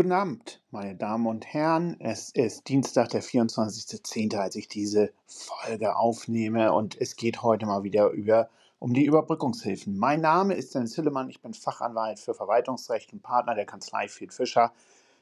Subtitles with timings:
[0.00, 1.94] Guten Abend, meine Damen und Herren.
[1.98, 7.82] Es ist Dienstag, der 24.10., als ich diese Folge aufnehme und es geht heute mal
[7.82, 9.98] wieder über, um die Überbrückungshilfen.
[9.98, 14.32] Mein Name ist Dennis Hillemann, ich bin Fachanwalt für Verwaltungsrecht und Partner der Kanzlei Field
[14.32, 14.72] Fischer.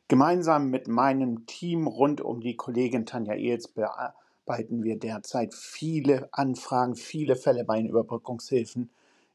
[0.06, 6.95] Gemeinsam mit meinem Team rund um die Kollegin Tanja Ehls bearbeiten wir derzeit viele Anfragen,
[6.95, 8.91] viele Fälle bei den Überbrückungshilfen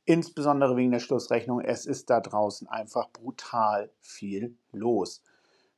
[0.06, 1.62] insbesondere wegen der Schlussrechnung.
[1.62, 5.22] Es ist da draußen einfach brutal viel los.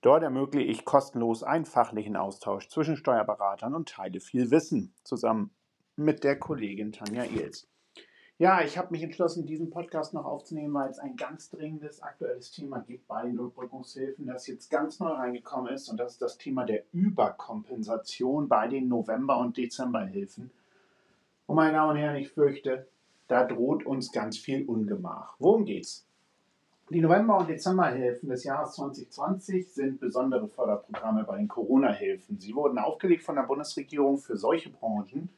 [0.00, 5.50] Dort ermögliche ich kostenlos einen fachlichen Austausch zwischen Steuerberatern und teile viel Wissen zusammen
[5.96, 7.68] mit der Kollegin Tanja Ehls.
[8.38, 12.52] Ja, ich habe mich entschlossen, diesen Podcast noch aufzunehmen, weil es ein ganz dringendes aktuelles
[12.52, 15.88] Thema gibt bei den Überbrückungshilfen, das jetzt ganz neu reingekommen ist.
[15.88, 20.50] Und das ist das Thema der Überkompensation bei den November- und Dezemberhilfen.
[21.46, 22.86] Und meine Damen und Herren, ich fürchte,
[23.26, 25.34] da droht uns ganz viel Ungemach.
[25.38, 26.06] Worum geht's?
[26.88, 32.38] Die November- und Dezemberhilfen des Jahres 2020 sind besondere Förderprogramme bei den Corona-Hilfen.
[32.38, 35.28] Sie wurden aufgelegt von der Bundesregierung für solche Branchen,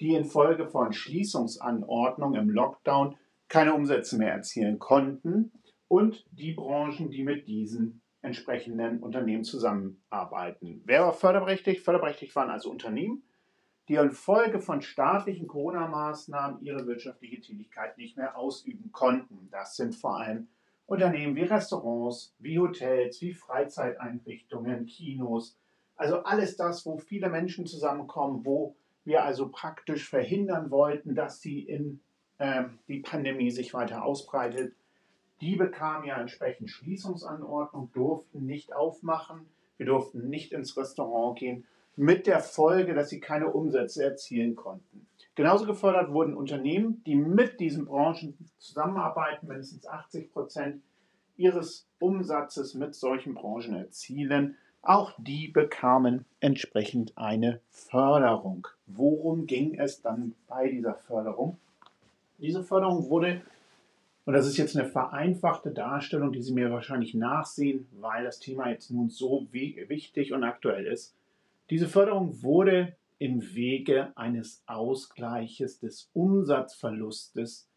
[0.00, 3.16] die infolge von Schließungsanordnungen im Lockdown
[3.48, 5.50] keine Umsätze mehr erzielen konnten
[5.88, 10.82] und die Branchen, die mit diesen entsprechenden Unternehmen zusammenarbeiten.
[10.84, 11.82] Wer war förderberechtigt?
[11.82, 13.22] Förderberechtigt waren also Unternehmen,
[13.88, 19.48] die infolge von staatlichen Corona-Maßnahmen ihre wirtschaftliche Tätigkeit nicht mehr ausüben konnten.
[19.50, 20.48] Das sind vor allem
[20.86, 25.58] Unternehmen wie Restaurants, wie Hotels, wie Freizeiteinrichtungen, Kinos.
[25.96, 31.60] Also alles das, wo viele Menschen zusammenkommen, wo wir also praktisch verhindern wollten, dass sie
[31.60, 32.00] in
[32.38, 34.74] äh, die Pandemie sich weiter ausbreitet.
[35.40, 41.66] Die bekamen ja entsprechend Schließungsanordnung, durften nicht aufmachen, wir durften nicht ins Restaurant gehen,
[41.96, 45.06] mit der Folge, dass sie keine Umsätze erzielen konnten.
[45.36, 50.82] Genauso gefördert wurden Unternehmen, die mit diesen Branchen zusammenarbeiten, mindestens 80 Prozent
[51.36, 54.56] ihres Umsatzes mit solchen Branchen erzielen.
[54.80, 58.66] Auch die bekamen entsprechend eine Förderung.
[58.86, 61.58] Worum ging es dann bei dieser Förderung?
[62.38, 63.42] Diese Förderung wurde,
[64.24, 68.70] und das ist jetzt eine vereinfachte Darstellung, die Sie mir wahrscheinlich nachsehen, weil das Thema
[68.70, 71.14] jetzt nun so wichtig und aktuell ist.
[71.68, 77.68] Diese Förderung wurde im Wege eines Ausgleiches des Umsatzverlustes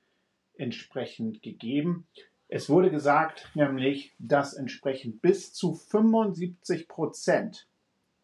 [0.58, 2.08] entsprechend gegeben.
[2.48, 7.68] Es wurde gesagt, nämlich, dass entsprechend bis zu 75 Prozent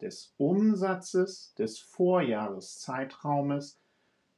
[0.00, 3.78] des Umsatzes des Vorjahreszeitraumes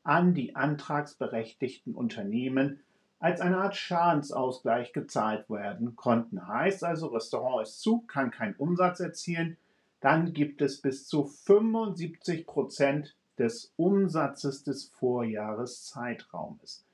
[0.04, 2.80] an die antragsberechtigten Unternehmen
[3.18, 6.46] als eine Art Schadensausgleich gezahlt werden konnten.
[6.46, 9.56] Heißt also, Restaurant ist zu, kann keinen Umsatz erzielen,
[10.00, 16.84] dann gibt es bis zu 75 Prozent des Umsatzes des Vorjahreszeitraumes.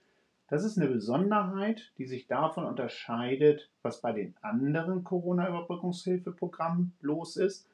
[0.48, 7.66] Das ist eine Besonderheit, die sich davon unterscheidet, was bei den anderen Corona-Überbrückungshilfeprogrammen los ist.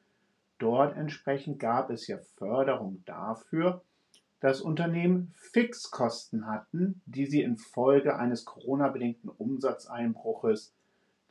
[0.57, 3.81] Dort entsprechend gab es ja Förderung dafür,
[4.39, 10.73] dass Unternehmen Fixkosten hatten, die sie infolge eines Corona-bedingten Umsatzeinbruches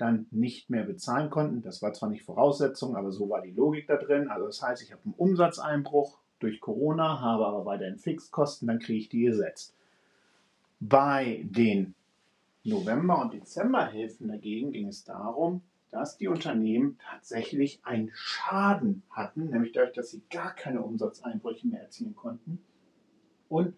[0.00, 1.62] dann nicht mehr bezahlen konnten.
[1.62, 4.28] Das war zwar nicht Voraussetzung, aber so war die Logik da drin.
[4.28, 8.98] Also das heißt, ich habe einen Umsatzeinbruch durch Corona, habe aber weiterhin Fixkosten, dann kriege
[8.98, 9.74] ich die gesetzt.
[10.80, 11.94] Bei den
[12.64, 19.72] November- und Dezemberhilfen dagegen ging es darum, dass die Unternehmen tatsächlich einen Schaden hatten, nämlich
[19.72, 22.62] dadurch, dass sie gar keine Umsatzeinbrüche mehr erzielen konnten
[23.48, 23.74] und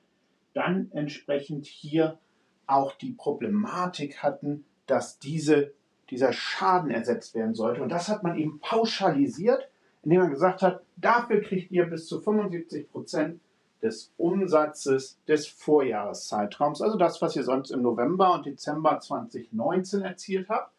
[0.52, 2.18] dann entsprechend hier
[2.66, 5.72] auch die Problematik hatten, dass diese
[6.12, 7.82] dieser Schaden ersetzt werden sollte.
[7.82, 9.68] Und das hat man eben pauschalisiert,
[10.02, 13.40] indem man gesagt hat, dafür kriegt ihr bis zu 75 Prozent
[13.80, 20.50] des Umsatzes des Vorjahreszeitraums, also das, was ihr sonst im November und Dezember 2019 erzielt
[20.50, 20.70] habt.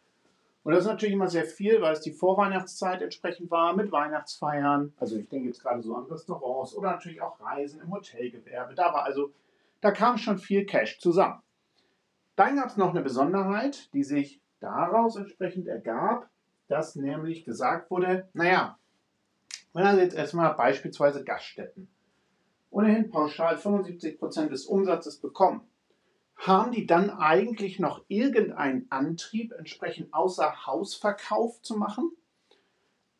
[0.62, 4.94] Und das ist natürlich immer sehr viel, weil es die Vorweihnachtszeit entsprechend war mit Weihnachtsfeiern.
[4.98, 8.74] Also ich denke jetzt gerade so an Restaurants oder natürlich auch Reisen im Hotelgewerbe.
[8.74, 9.32] Da war also,
[9.80, 11.42] da kam schon viel Cash zusammen.
[12.36, 16.28] Dann gab es noch eine Besonderheit, die sich daraus entsprechend ergab,
[16.68, 18.78] dass nämlich gesagt wurde, naja,
[19.72, 21.88] wenn also jetzt erstmal beispielsweise Gaststätten
[22.70, 25.62] ohnehin pauschal 75% des Umsatzes bekommen,
[26.36, 32.10] haben die dann eigentlich noch irgendeinen Antrieb, entsprechend außer Hausverkauf zu machen?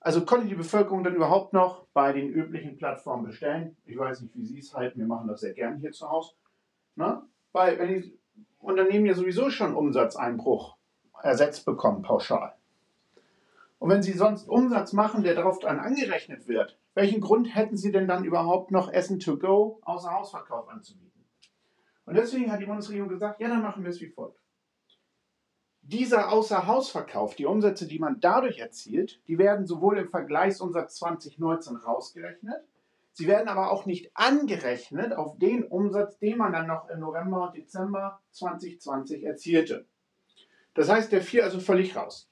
[0.00, 3.76] Also konnte die Bevölkerung dann überhaupt noch bei den üblichen Plattformen bestellen?
[3.86, 6.32] Ich weiß nicht, wie Sie es halten, wir machen das sehr gern hier zu Hause.
[6.96, 7.22] Ne?
[7.52, 8.18] Weil wenn die
[8.58, 10.76] Unternehmen ja sowieso schon Umsatzeinbruch
[11.24, 12.54] ersetzt bekommen, pauschal.
[13.78, 17.92] Und wenn Sie sonst Umsatz machen, der darauf dann angerechnet wird, welchen Grund hätten Sie
[17.92, 21.24] denn dann überhaupt noch Essen to go außer Hausverkauf anzubieten?
[22.06, 24.38] Und deswegen hat die Bundesregierung gesagt, ja, dann machen wir es wie folgt.
[25.80, 32.62] Dieser Außerhausverkauf, die Umsätze, die man dadurch erzielt, die werden sowohl im Vergleichsumsatz 2019 rausgerechnet,
[33.12, 37.48] sie werden aber auch nicht angerechnet auf den Umsatz, den man dann noch im November
[37.48, 39.86] und Dezember 2020 erzielte.
[40.74, 42.28] Das heißt, der fiel also völlig raus.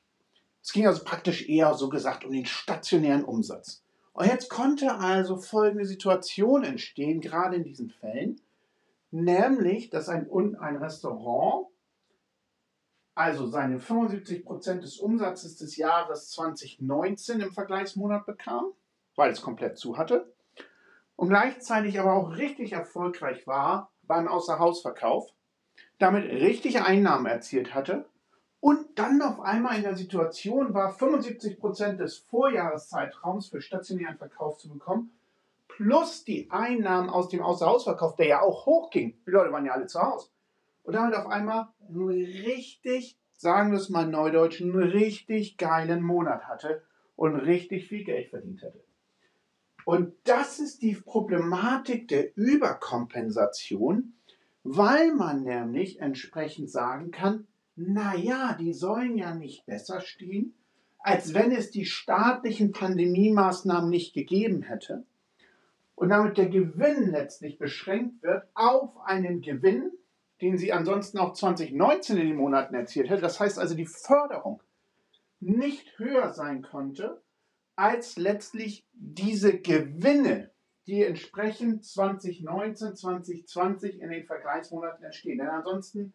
[0.63, 3.83] Es ging also praktisch eher, so gesagt, um den stationären Umsatz.
[4.13, 8.41] Und jetzt konnte also folgende Situation entstehen, gerade in diesen Fällen,
[9.11, 10.29] nämlich, dass ein,
[10.59, 11.67] ein Restaurant
[13.15, 18.73] also seine 75% des Umsatzes des Jahres 2019 im Vergleichsmonat bekam,
[19.17, 20.33] weil es komplett zu hatte,
[21.17, 25.31] und gleichzeitig aber auch richtig erfolgreich war beim Außerhausverkauf,
[25.99, 28.07] damit richtige Einnahmen erzielt hatte
[28.63, 34.69] und dann auf einmal in der Situation war, 75% des Vorjahreszeitraums für stationären Verkauf zu
[34.69, 35.11] bekommen,
[35.67, 39.17] plus die Einnahmen aus dem Außerhausverkauf, der ja auch hochging.
[39.27, 40.29] Die Leute waren ja alle zu Hause.
[40.85, 46.45] Und damit auf einmal einen richtig, sagen wir es mal neudeutsch, einen richtig geilen Monat
[46.45, 46.85] hatte
[47.17, 48.85] und richtig viel Geld verdient hätte.
[49.85, 54.13] Und das ist die Problematik der Überkompensation,
[54.63, 60.55] weil man nämlich entsprechend sagen kann, naja, die sollen ja nicht besser stehen,
[60.99, 65.05] als wenn es die staatlichen Pandemiemaßnahmen nicht gegeben hätte
[65.95, 69.91] und damit der Gewinn letztlich beschränkt wird auf einen Gewinn,
[70.41, 73.23] den sie ansonsten auch 2019 in den Monaten erzielt hätte.
[73.23, 74.63] Das heißt also, die Förderung
[75.41, 77.23] nicht höher sein konnte
[77.75, 80.51] als letztlich diese Gewinne,
[80.87, 85.39] die entsprechend 2019, 2020 in den Vergleichsmonaten entstehen.
[85.39, 86.13] Denn ansonsten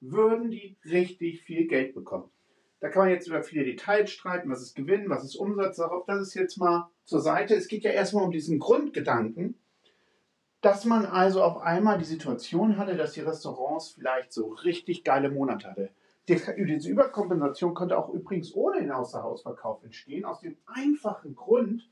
[0.00, 2.30] würden die richtig viel Geld bekommen.
[2.80, 6.04] Da kann man jetzt über viele Details streiten, was ist Gewinn, was ist Umsatz, darauf,
[6.06, 7.54] das ist jetzt mal zur Seite.
[7.54, 9.54] Es geht ja erstmal um diesen Grundgedanken,
[10.60, 15.30] dass man also auf einmal die Situation hatte, dass die Restaurants vielleicht so richtig geile
[15.30, 15.90] Monate hatte.
[16.28, 21.88] Diese Überkompensation konnte auch übrigens ohne den Außerhausverkauf entstehen, aus dem einfachen Grund,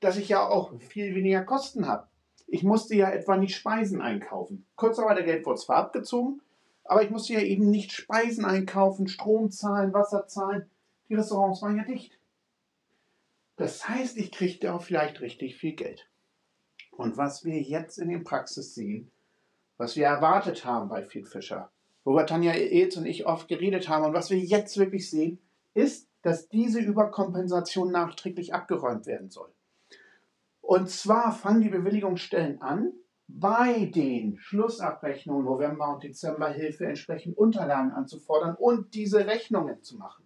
[0.00, 2.08] dass ich ja auch viel weniger Kosten habe.
[2.46, 4.64] Ich musste ja etwa nicht Speisen einkaufen.
[4.74, 6.40] Kurzarbeitergeld wurde zwar abgezogen,
[6.88, 10.70] aber ich musste ja eben nicht Speisen einkaufen, Strom zahlen, Wasser zahlen.
[11.08, 12.18] Die Restaurants waren ja dicht.
[13.56, 16.08] Das heißt, ich kriegte auch vielleicht richtig viel Geld.
[16.92, 19.10] Und was wir jetzt in der Praxis sehen,
[19.76, 21.70] was wir erwartet haben bei Feed Fischer,
[22.04, 25.38] worüber Tanja Eetz und ich oft geredet haben und was wir jetzt wirklich sehen,
[25.74, 29.52] ist, dass diese Überkompensation nachträglich abgeräumt werden soll.
[30.62, 32.92] Und zwar fangen die Bewilligungsstellen an,
[33.28, 40.24] bei den Schlussabrechnungen November und Dezember Hilfe entsprechend Unterlagen anzufordern und diese Rechnungen zu machen.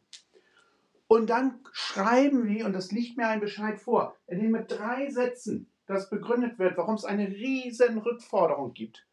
[1.09, 5.11] Und dann schreiben wir, und das liegt mir ein Bescheid vor, in dem mit drei
[5.11, 9.07] Sätzen das begründet wird, warum es eine riesen Rückforderung gibt.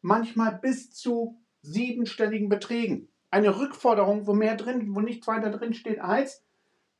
[0.00, 3.08] Manchmal bis zu siebenstelligen Beträgen.
[3.30, 6.44] Eine Rückforderung, wo mehr drin, wo nichts weiter drin steht als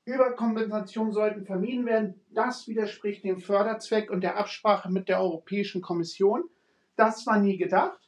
[0.05, 2.21] Überkompensationen sollten vermieden werden.
[2.31, 6.45] Das widerspricht dem Förderzweck und der Absprache mit der Europäischen Kommission.
[6.97, 8.01] Das war nie gedacht.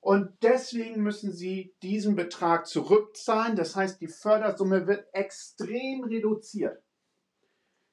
[0.00, 3.56] Und deswegen müssen Sie diesen Betrag zurückzahlen.
[3.56, 6.82] Das heißt, die Fördersumme wird extrem reduziert.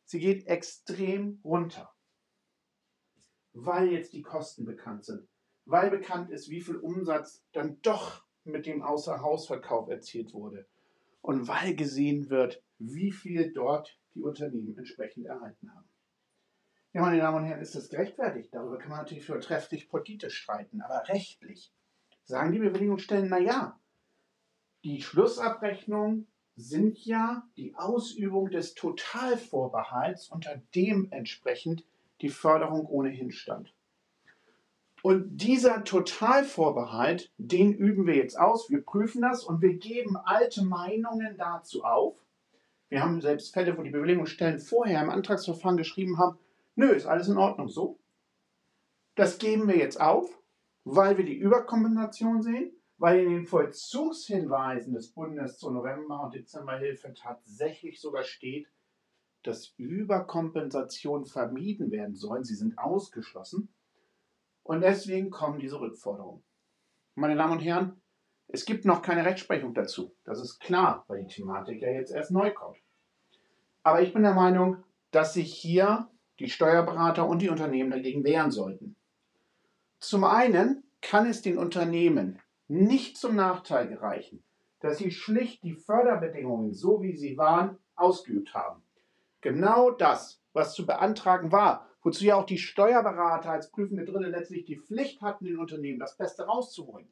[0.05, 1.91] Sie geht extrem runter,
[3.53, 5.27] weil jetzt die Kosten bekannt sind,
[5.65, 10.67] weil bekannt ist, wie viel Umsatz dann doch mit dem Außerhausverkauf erzielt wurde
[11.23, 15.87] und weil gesehen wird, wie viel dort die Unternehmen entsprechend erhalten haben.
[16.91, 18.53] Ja, meine Damen und Herren, ist das gerechtfertigt?
[18.53, 21.73] Darüber kann man natürlich vortrefflich politisch streiten, aber rechtlich
[22.25, 23.79] sagen die Bewilligungsstellen, naja,
[24.83, 31.85] die Schlussabrechnungen sind ja die Ausübung des Totalvorbehalts, unter dem entsprechend
[32.21, 33.73] die Förderung ohnehin stand.
[35.03, 38.69] Und dieser Totalvorbehalt, den üben wir jetzt aus.
[38.69, 42.15] Wir prüfen das und wir geben alte Meinungen dazu auf.
[42.87, 46.39] Wir haben selbst Fälle, wo die Bewilligungsstellen vorher im Antragsverfahren geschrieben haben,
[46.75, 47.99] nö, ist alles in Ordnung so.
[49.15, 50.41] Das geben wir jetzt auf,
[50.85, 57.13] weil wir die Überkompensation sehen, weil in den Vollzugshinweisen des Bundes zur November- und Dezemberhilfe
[57.13, 58.69] tatsächlich sogar steht,
[59.43, 62.45] dass Überkompensationen vermieden werden sollen.
[62.45, 63.67] Sie sind ausgeschlossen.
[64.63, 66.43] Und deswegen kommen diese Rückforderungen.
[67.15, 68.01] Meine Damen und Herren,
[68.47, 70.15] es gibt noch keine Rechtsprechung dazu.
[70.23, 72.77] Das ist klar, weil die Thematik ja jetzt erst neu kommt.
[73.83, 78.51] Aber ich bin der Meinung, dass sich hier die Steuerberater und die Unternehmen dagegen wehren
[78.51, 78.95] sollten.
[79.99, 84.43] Zum einen kann es den Unternehmen nicht zum Nachteil gereichen,
[84.79, 88.81] dass sie schlicht die Förderbedingungen, so wie sie waren, ausgeübt haben.
[89.41, 94.65] Genau das, was zu beantragen war, wozu ja auch die Steuerberater als prüfende Dritte letztlich
[94.65, 97.07] die Pflicht hatten, den Unternehmen das Beste rauszuholen.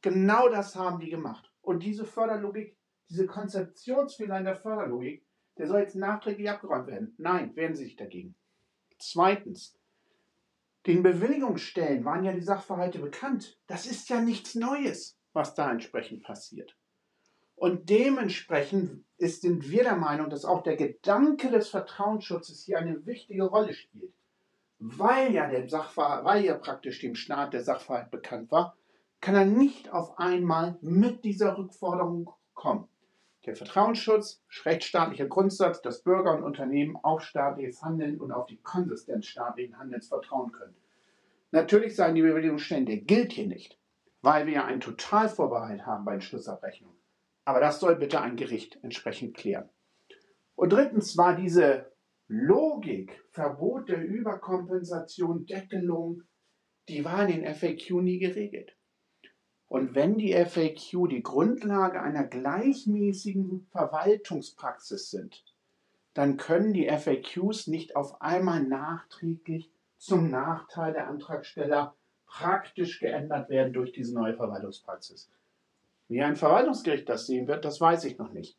[0.00, 1.52] Genau das haben die gemacht.
[1.60, 2.76] Und diese Förderlogik,
[3.08, 5.24] diese Konzeptionsfehler in der Förderlogik,
[5.58, 7.14] der soll jetzt nachträglich abgeräumt werden.
[7.18, 8.34] Nein, wehren Sie sich dagegen.
[8.98, 9.78] Zweitens,
[10.86, 13.60] den Bewilligungsstellen waren ja die Sachverhalte bekannt.
[13.66, 16.74] Das ist ja nichts Neues, was da entsprechend passiert.
[17.54, 23.44] Und dementsprechend sind wir der Meinung, dass auch der Gedanke des Vertrauensschutzes hier eine wichtige
[23.44, 24.12] Rolle spielt
[24.84, 28.76] weil ja der Sachverhalt, weil ja praktisch dem Staat der Sachverhalt bekannt war,
[29.20, 32.88] kann er nicht auf einmal mit dieser Rückforderung kommen.
[33.46, 39.26] Der Vertrauensschutz, rechtsstaatlicher Grundsatz, dass Bürger und Unternehmen auf staatliches Handeln und auf die Konsistenz
[39.26, 40.74] staatlichen Handelns vertrauen können.
[41.52, 43.78] Natürlich sagen die Bewilligungsstellen, der gilt hier nicht,
[44.20, 46.96] weil wir ja einen Totalvorbehalt haben bei den Schlussabrechnungen.
[47.44, 49.68] Aber das soll bitte ein Gericht entsprechend klären.
[50.56, 51.91] Und drittens war diese
[52.34, 56.22] Logik, Verbot der Überkompensation, Deckelung,
[56.88, 58.74] die war in den FAQ nie geregelt.
[59.68, 65.44] Und wenn die FAQ die Grundlage einer gleichmäßigen Verwaltungspraxis sind,
[66.14, 73.74] dann können die FAQs nicht auf einmal nachträglich zum Nachteil der Antragsteller praktisch geändert werden
[73.74, 75.30] durch diese neue Verwaltungspraxis.
[76.08, 78.56] Wie ein Verwaltungsgericht das sehen wird, das weiß ich noch nicht.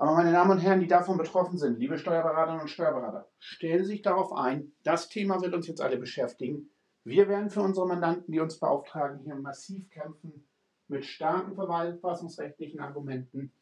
[0.00, 3.90] Aber meine Damen und Herren, die davon betroffen sind, liebe Steuerberaterinnen und Steuerberater, stellen Sie
[3.90, 6.70] sich darauf ein, das Thema wird uns jetzt alle beschäftigen.
[7.04, 10.46] Wir werden für unsere Mandanten, die uns beauftragen, hier massiv kämpfen
[10.88, 13.52] mit starken verfassungsrechtlichen Argumenten.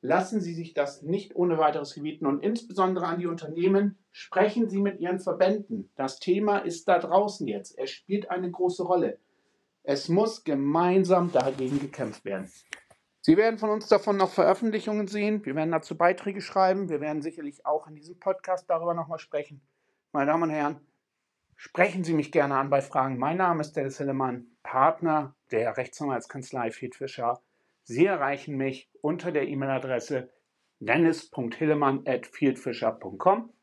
[0.00, 4.80] Lassen Sie sich das nicht ohne weiteres gebieten und insbesondere an die Unternehmen, sprechen Sie
[4.80, 5.90] mit Ihren Verbänden.
[5.96, 7.76] Das Thema ist da draußen jetzt.
[7.76, 9.18] Es spielt eine große Rolle.
[9.82, 12.48] Es muss gemeinsam dagegen gekämpft werden.
[13.26, 15.46] Sie werden von uns davon noch Veröffentlichungen sehen.
[15.46, 16.90] Wir werden dazu Beiträge schreiben.
[16.90, 19.62] Wir werden sicherlich auch in diesem Podcast darüber nochmal sprechen.
[20.12, 20.86] Meine Damen und Herren,
[21.56, 23.16] sprechen Sie mich gerne an bei Fragen.
[23.16, 27.40] Mein Name ist Dennis Hillemann, Partner der Rechtsanwaltskanzlei Fied Fischer.
[27.82, 30.28] Sie erreichen mich unter der E-Mail-Adresse
[30.80, 33.54] dennis.hillemann.fieldfischer.com